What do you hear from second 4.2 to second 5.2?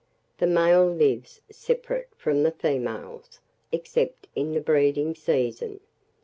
in the breeding